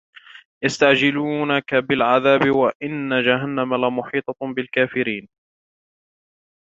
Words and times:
يستعجلونك 0.63 1.75
بالعذاب 1.75 2.41
وإن 2.51 3.23
جهنم 3.23 3.75
لمحيطة 3.85 4.35
بالكافرين 4.53 5.27